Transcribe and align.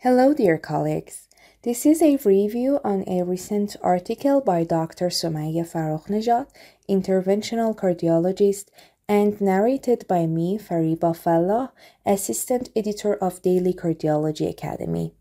Hello, 0.00 0.34
dear 0.34 0.58
colleagues. 0.58 1.26
This 1.62 1.86
is 1.86 2.02
a 2.02 2.18
review 2.22 2.80
on 2.84 3.02
a 3.08 3.22
recent 3.22 3.76
article 3.80 4.42
by 4.42 4.62
Dr. 4.62 5.06
Somaya 5.06 5.64
Farokhnejad, 5.64 6.48
interventional 6.86 7.74
cardiologist, 7.74 8.66
and 9.08 9.40
narrated 9.40 10.04
by 10.06 10.26
me, 10.26 10.58
Fariba 10.58 11.16
Fallah, 11.16 11.72
assistant 12.04 12.68
editor 12.76 13.14
of 13.14 13.40
Daily 13.40 13.72
Cardiology 13.72 14.50
Academy. 14.50 15.14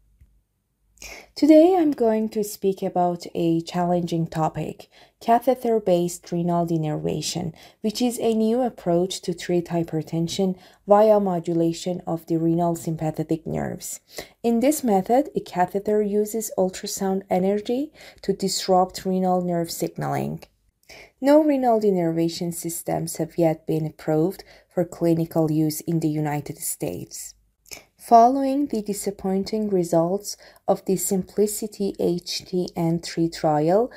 Today 1.35 1.75
I'm 1.77 1.91
going 1.91 2.29
to 2.29 2.43
speak 2.43 2.81
about 2.81 3.27
a 3.35 3.61
challenging 3.61 4.25
topic 4.25 4.89
catheter 5.19 5.79
based 5.79 6.31
renal 6.31 6.65
denervation, 6.65 7.53
which 7.81 8.01
is 8.01 8.17
a 8.19 8.33
new 8.33 8.61
approach 8.61 9.21
to 9.21 9.33
treat 9.33 9.67
hypertension 9.67 10.55
via 10.87 11.19
modulation 11.19 12.01
of 12.07 12.25
the 12.27 12.37
renal 12.37 12.75
sympathetic 12.75 13.45
nerves. 13.45 13.99
In 14.43 14.61
this 14.61 14.83
method, 14.83 15.29
a 15.35 15.39
catheter 15.39 16.01
uses 16.01 16.51
ultrasound 16.57 17.23
energy 17.29 17.91
to 18.21 18.33
disrupt 18.33 19.05
renal 19.05 19.41
nerve 19.41 19.69
signaling. 19.69 20.43
No 21.21 21.43
renal 21.43 21.81
denervation 21.81 22.53
systems 22.53 23.17
have 23.17 23.37
yet 23.37 23.67
been 23.67 23.85
approved 23.85 24.43
for 24.73 24.85
clinical 24.85 25.51
use 25.51 25.81
in 25.81 25.99
the 25.99 26.09
United 26.09 26.59
States. 26.59 27.34
Following 28.07 28.67
the 28.67 28.83
disappointing 28.83 29.67
results 29.67 30.37
of 30.67 30.85
the 30.85 30.93
Symplicity 30.93 31.97
HTN3 31.97 33.33
trial, 33.33 33.91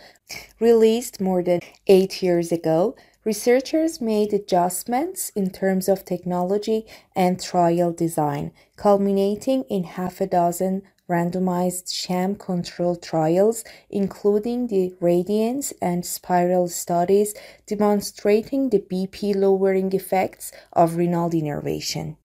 released 0.59 1.21
more 1.21 1.43
than 1.43 1.61
eight 1.87 2.23
years 2.23 2.51
ago, 2.51 2.97
researchers 3.27 4.01
made 4.01 4.33
adjustments 4.33 5.29
in 5.37 5.51
terms 5.51 5.91
of 5.91 6.07
technology 6.07 6.87
and 7.15 7.39
trial 7.39 7.93
design, 7.93 8.53
culminating 8.77 9.65
in 9.65 9.85
half 9.85 10.23
a 10.23 10.27
dozen 10.27 10.85
randomized 11.07 11.93
sham 11.93 12.35
controlled 12.35 13.03
trials, 13.03 13.63
including 13.91 14.69
the 14.69 14.95
Radiance 15.03 15.75
and 15.83 16.03
Spyral 16.03 16.71
studies, 16.71 17.35
demonstrating 17.67 18.71
the 18.71 18.79
BP 18.79 19.37
lowering 19.37 19.93
effects 19.93 20.51
of 20.73 20.97
renal 20.97 21.29
denervation. 21.29 22.17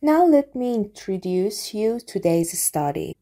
Now 0.00 0.24
let 0.24 0.54
me 0.54 0.74
introduce 0.74 1.74
you 1.74 1.98
today's 1.98 2.58
study. 2.62 3.16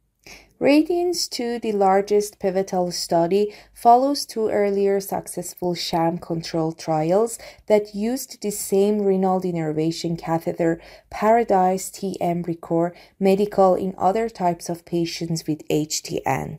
Radiance 0.59 1.29
2, 1.29 1.59
the 1.59 1.73
largest 1.73 2.39
pivotal 2.39 2.91
study, 2.91 3.55
follows 3.75 4.25
two 4.25 4.49
earlier 4.49 5.01
successful 5.01 5.75
sham 5.75 6.17
control 6.17 6.73
trials 6.73 7.39
that 7.67 7.95
used 7.95 8.41
the 8.41 8.51
same 8.51 9.03
renal 9.03 9.39
denervation 9.39 10.19
catheter 10.19 10.81
Paradise 11.11 11.91
TM 11.91 12.45
Recor 12.47 12.93
medical 13.21 13.75
in 13.75 13.95
other 13.99 14.31
types 14.31 14.71
of 14.71 14.87
patients 14.87 15.47
with 15.47 15.67
HTN. 15.69 16.59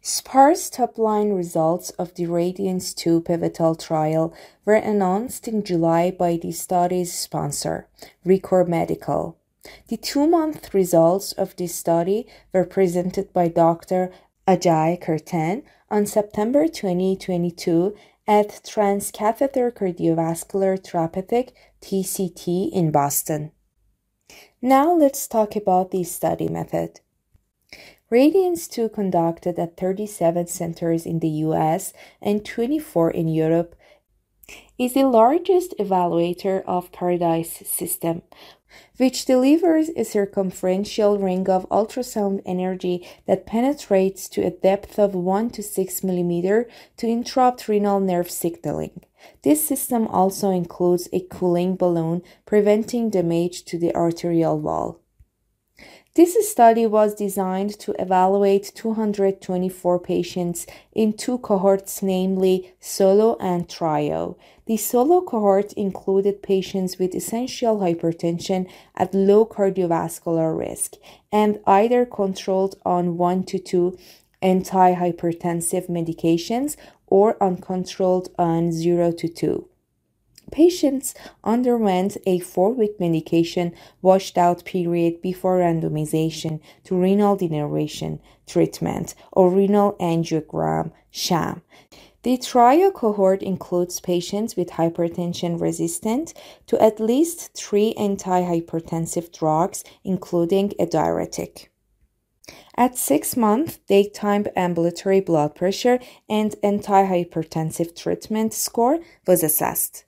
Sparse 0.00 0.70
top-line 0.70 1.32
results 1.32 1.90
of 1.90 2.14
the 2.14 2.26
Radiance 2.26 2.94
2 2.94 3.22
pivotal 3.22 3.74
trial 3.74 4.32
were 4.64 4.74
announced 4.74 5.48
in 5.48 5.64
July 5.64 6.10
by 6.10 6.36
the 6.36 6.52
study's 6.52 7.12
sponsor, 7.12 7.88
Recor 8.24 8.66
Medical. 8.66 9.36
The 9.88 9.96
two-month 9.96 10.72
results 10.72 11.32
of 11.32 11.56
this 11.56 11.74
study 11.74 12.26
were 12.52 12.64
presented 12.64 13.32
by 13.32 13.48
Dr. 13.48 14.12
Ajay 14.46 14.98
Kirtane 15.02 15.62
on 15.90 16.06
September 16.06 16.68
2022 16.68 17.94
at 18.26 18.48
Transcatheter 18.64 19.72
Cardiovascular 19.72 20.78
Therapeutic 20.82 21.54
TCT 21.82 22.70
in 22.72 22.90
Boston. 22.90 23.52
Now 24.62 24.92
let's 24.92 25.26
talk 25.26 25.56
about 25.56 25.90
the 25.90 26.04
study 26.04 26.48
method. 26.48 27.00
Radiance 28.10 28.68
2 28.68 28.88
conducted 28.88 29.58
at 29.58 29.76
37 29.76 30.46
centers 30.46 31.04
in 31.04 31.18
the 31.18 31.28
US 31.44 31.92
and 32.22 32.42
24 32.42 33.10
in 33.10 33.28
Europe 33.28 33.76
is 34.78 34.94
the 34.94 35.02
largest 35.02 35.74
evaluator 35.78 36.64
of 36.66 36.90
Paradise 36.90 37.62
system, 37.66 38.22
which 38.96 39.26
delivers 39.26 39.90
a 39.90 40.04
circumferential 40.04 41.18
ring 41.18 41.50
of 41.50 41.68
ultrasound 41.68 42.40
energy 42.46 43.06
that 43.26 43.44
penetrates 43.44 44.26
to 44.30 44.40
a 44.40 44.52
depth 44.52 44.98
of 44.98 45.14
1 45.14 45.50
to 45.50 45.62
6 45.62 46.00
mm 46.00 46.64
to 46.96 47.06
interrupt 47.06 47.68
renal 47.68 48.00
nerve 48.00 48.30
signaling. 48.30 49.02
This 49.42 49.68
system 49.68 50.06
also 50.06 50.48
includes 50.48 51.10
a 51.12 51.26
cooling 51.28 51.76
balloon 51.76 52.22
preventing 52.46 53.10
damage 53.10 53.66
to 53.66 53.76
the 53.76 53.94
arterial 53.94 54.58
wall. 54.58 54.98
This 56.18 56.50
study 56.50 56.84
was 56.84 57.14
designed 57.14 57.78
to 57.78 57.94
evaluate 58.02 58.72
224 58.74 60.00
patients 60.00 60.66
in 60.92 61.12
two 61.12 61.38
cohorts, 61.38 62.02
namely 62.02 62.74
solo 62.80 63.36
and 63.38 63.68
trio. 63.68 64.36
The 64.66 64.78
solo 64.78 65.20
cohort 65.20 65.72
included 65.74 66.42
patients 66.42 66.98
with 66.98 67.14
essential 67.14 67.78
hypertension 67.78 68.68
at 68.96 69.14
low 69.14 69.46
cardiovascular 69.46 70.58
risk 70.58 70.94
and 71.30 71.60
either 71.68 72.04
controlled 72.04 72.74
on 72.84 73.16
1 73.16 73.44
to 73.44 73.60
2 73.60 73.96
antihypertensive 74.42 75.88
medications 75.88 76.74
or 77.06 77.40
uncontrolled 77.40 78.30
on 78.36 78.72
0 78.72 79.12
to 79.12 79.28
2. 79.28 79.67
Patients 80.50 81.14
underwent 81.44 82.16
a 82.26 82.38
four 82.40 82.72
week 82.72 82.98
medication 82.98 83.74
washed 84.02 84.38
out 84.38 84.64
period 84.64 85.20
before 85.22 85.58
randomization 85.58 86.60
to 86.84 86.96
renal 86.96 87.36
denervation 87.36 88.20
treatment 88.46 89.14
or 89.32 89.50
renal 89.50 89.94
angiogram 90.00 90.92
sham. 91.10 91.62
The 92.24 92.36
trio 92.36 92.90
cohort 92.90 93.42
includes 93.42 94.00
patients 94.00 94.56
with 94.56 94.70
hypertension 94.70 95.60
resistant 95.60 96.34
to 96.66 96.82
at 96.82 96.98
least 96.98 97.54
three 97.54 97.94
antihypertensive 97.94 99.32
drugs, 99.32 99.84
including 100.04 100.72
a 100.80 100.86
diuretic. 100.86 101.70
At 102.76 102.98
six 102.98 103.36
months, 103.36 103.78
daytime 103.88 104.46
ambulatory 104.56 105.20
blood 105.20 105.54
pressure 105.54 106.00
and 106.28 106.54
antihypertensive 106.64 107.94
treatment 107.96 108.54
score 108.54 109.00
was 109.26 109.42
assessed. 109.42 110.04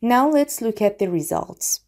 Now 0.00 0.28
let's 0.30 0.60
look 0.60 0.80
at 0.80 0.98
the 1.00 1.10
results. 1.10 1.80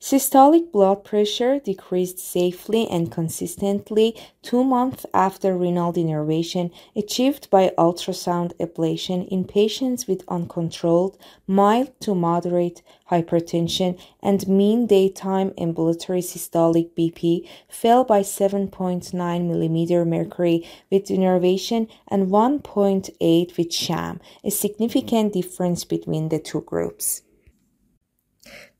Systolic 0.00 0.70
blood 0.70 1.02
pressure 1.02 1.58
decreased 1.58 2.18
safely 2.18 2.86
and 2.88 3.10
consistently 3.10 4.14
two 4.42 4.62
months 4.62 5.06
after 5.14 5.56
renal 5.56 5.94
denervation, 5.94 6.70
achieved 6.94 7.48
by 7.48 7.72
ultrasound 7.78 8.52
ablation 8.58 9.26
in 9.28 9.44
patients 9.44 10.06
with 10.06 10.22
uncontrolled, 10.28 11.16
mild 11.46 11.90
to 12.00 12.14
moderate 12.14 12.82
hypertension, 13.10 13.98
and 14.22 14.46
mean 14.46 14.86
daytime 14.86 15.54
ambulatory 15.56 16.20
systolic 16.20 16.90
BP 16.90 17.48
fell 17.68 18.04
by 18.04 18.20
7.9 18.20 19.10
mm 19.10 20.06
mercury 20.06 20.68
with 20.90 21.06
denervation 21.06 21.88
and 22.08 22.28
1.8 22.28 23.56
with 23.56 23.72
sham, 23.72 24.20
a 24.44 24.50
significant 24.50 25.32
difference 25.32 25.84
between 25.84 26.28
the 26.28 26.38
two 26.38 26.60
groups. 26.60 27.22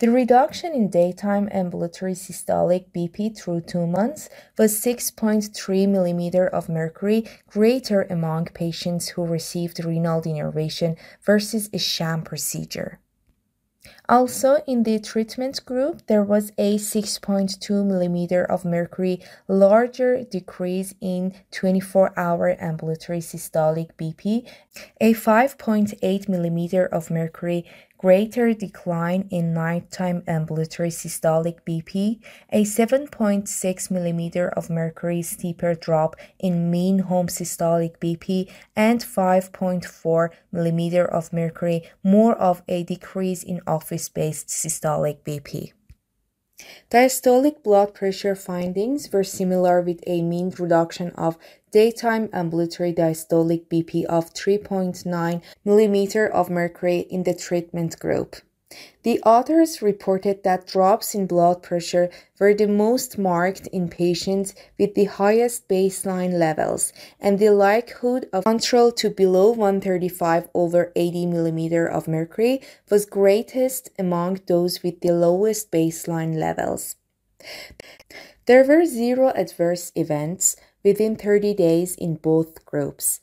The 0.01 0.11
reduction 0.11 0.73
in 0.73 0.91
daytime 0.91 1.49
ambulatory 1.53 2.15
systolic 2.15 2.87
BP 2.91 3.39
through 3.39 3.61
two 3.61 3.87
months 3.87 4.29
was 4.59 4.75
6.3 4.81 5.53
mm 5.55 6.49
of 6.51 6.69
mercury 6.69 7.25
greater 7.47 8.03
among 8.03 8.47
patients 8.47 9.11
who 9.11 9.25
received 9.25 9.85
renal 9.85 10.21
denervation 10.21 10.97
versus 11.23 11.71
a 11.73 11.79
sham 11.79 12.23
procedure. 12.23 12.99
Also, 14.09 14.63
in 14.67 14.83
the 14.83 14.99
treatment 14.99 15.65
group, 15.65 16.07
there 16.07 16.23
was 16.23 16.53
a 16.59 16.77
6.2 16.77 17.59
mm 17.59 18.47
of 18.51 18.65
mercury 18.65 19.21
larger 19.49 20.25
decrease 20.25 20.95
in 21.01 21.35
24 21.53 22.19
hour 22.19 22.57
ambulatory 22.61 23.21
systolic 23.21 23.91
BP, 23.99 24.47
a 25.01 25.15
5.8 25.15 26.27
mm 26.27 26.89
of 26.89 27.11
mercury 27.11 27.65
greater 28.05 28.53
decline 28.53 29.27
in 29.31 29.55
nighttime 29.55 30.23
ambulatory 30.27 30.91
systolic 30.91 31.57
BP, 31.67 32.21
a 32.53 32.63
7.6 32.63 33.49
mm 33.49 34.53
of 34.59 34.69
mercury 34.69 35.23
steeper 35.23 35.75
drop 35.75 36.15
in 36.39 36.71
mean 36.71 36.99
home 36.99 37.29
systolic 37.29 37.97
BP, 37.97 38.53
and 38.77 39.01
5.4 39.01 40.29
mm 40.53 41.09
of 41.09 41.33
mercury 41.33 41.83
more 42.03 42.35
of 42.35 42.63
a 42.69 42.83
decrease 42.83 43.43
in 43.43 43.63
office 43.67 44.11
based 44.11 44.49
systolic 44.49 45.21
BP. 45.25 45.73
Diastolic 46.91 47.63
blood 47.63 47.95
pressure 47.95 48.37
findings 48.37 49.11
were 49.13 49.25
similar 49.25 49.81
with 49.81 50.01
a 50.07 50.21
mean 50.21 50.53
reduction 50.59 51.11
of 51.13 51.39
daytime 51.75 52.29
ambulatory 52.33 52.93
diastolic 52.95 53.67
BP 53.67 54.05
of 54.05 54.33
3.9 54.33 55.43
mm 55.67 56.31
of 56.31 56.49
mercury 56.49 57.01
in 57.11 57.25
the 57.25 57.35
treatment 57.35 57.99
group. 57.99 58.37
The 59.03 59.21
authors 59.23 59.83
reported 59.83 60.45
that 60.45 60.69
drops 60.69 61.17
in 61.17 61.27
blood 61.27 61.65
pressure 61.65 62.11
were 62.39 62.55
the 62.55 62.69
most 62.69 63.19
marked 63.19 63.67
in 63.79 63.89
patients 63.89 64.55
with 64.79 64.95
the 64.95 65.07
highest 65.07 65.67
baseline 65.69 66.35
levels, 66.39 66.93
and 67.19 67.41
the 67.41 67.51
likelihood 67.51 68.29
of 68.33 68.45
control 68.45 68.93
to 68.93 69.11
below 69.11 69.51
135 69.51 70.49
over 70.55 70.93
80 70.95 71.27
mm 71.27 71.91
of 71.91 72.07
mercury 72.07 72.61
was 72.89 73.05
greatest 73.05 73.91
among 73.99 74.41
those 74.47 74.85
with 74.85 75.01
the 75.01 75.13
lowest 75.13 75.73
baseline 75.73 76.37
levels. 76.37 76.95
There 78.47 78.65
were 78.65 78.85
zero 78.85 79.33
adverse 79.35 79.91
events 79.95 80.57
within 80.85 81.17
30 81.17 81.55
days 81.55 81.95
in 81.97 82.17
both 82.17 82.65
groups 82.65 83.21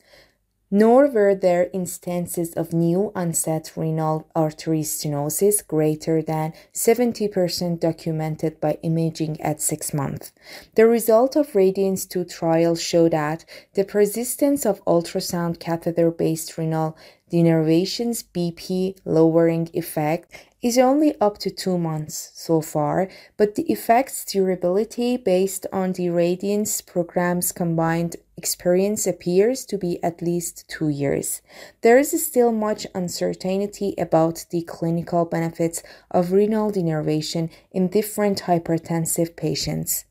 nor 0.74 1.06
were 1.06 1.34
there 1.34 1.68
instances 1.74 2.54
of 2.54 2.72
new 2.72 3.12
onset 3.14 3.70
renal 3.76 4.26
artery 4.34 4.80
stenosis 4.80 5.64
greater 5.68 6.22
than 6.22 6.54
70% 6.72 7.78
documented 7.78 8.58
by 8.58 8.78
imaging 8.82 9.38
at 9.42 9.60
6 9.60 9.92
months. 9.92 10.32
The 10.74 10.86
result 10.86 11.36
of 11.36 11.54
Radiance 11.54 12.06
2 12.06 12.24
trial 12.24 12.74
showed 12.74 13.12
that 13.12 13.44
the 13.74 13.84
persistence 13.84 14.64
of 14.64 14.82
ultrasound 14.86 15.60
catheter 15.60 16.10
based 16.10 16.56
renal 16.56 16.96
denervation's 17.32 18.22
BP 18.22 18.96
lowering 19.04 19.70
effect 19.72 20.30
is 20.60 20.78
only 20.78 21.18
up 21.20 21.38
to 21.38 21.50
two 21.50 21.78
months 21.78 22.30
so 22.34 22.60
far, 22.60 23.08
but 23.36 23.54
the 23.54 23.64
effect's 23.72 24.24
durability 24.24 25.16
based 25.16 25.66
on 25.72 25.92
the 25.92 26.08
Radiance 26.10 26.80
program's 26.80 27.50
combined 27.50 28.16
experience 28.36 29.06
appears 29.06 29.64
to 29.64 29.78
be 29.78 30.02
at 30.04 30.22
least 30.22 30.68
two 30.68 30.88
years. 30.88 31.42
There 31.80 31.98
is 31.98 32.10
still 32.24 32.52
much 32.52 32.86
uncertainty 32.94 33.94
about 33.98 34.44
the 34.50 34.62
clinical 34.62 35.24
benefits 35.24 35.82
of 36.10 36.32
renal 36.32 36.70
denervation 36.70 37.50
in 37.72 37.88
different 37.88 38.42
hypertensive 38.42 39.34
patients. 39.36 40.04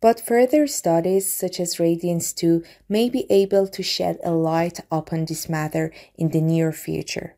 But 0.00 0.20
further 0.20 0.66
studies 0.66 1.32
such 1.32 1.60
as 1.60 1.80
Radiance 1.80 2.32
2 2.32 2.62
may 2.88 3.08
be 3.08 3.26
able 3.30 3.66
to 3.68 3.82
shed 3.82 4.18
a 4.22 4.32
light 4.32 4.80
upon 4.90 5.24
this 5.24 5.48
matter 5.48 5.92
in 6.16 6.30
the 6.30 6.40
near 6.40 6.72
future. 6.72 7.36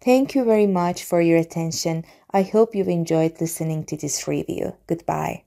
Thank 0.00 0.34
you 0.34 0.44
very 0.44 0.66
much 0.66 1.04
for 1.04 1.20
your 1.20 1.38
attention. 1.38 2.04
I 2.30 2.42
hope 2.42 2.74
you've 2.74 2.88
enjoyed 2.88 3.40
listening 3.40 3.84
to 3.84 3.96
this 3.96 4.26
review. 4.26 4.76
Goodbye. 4.86 5.44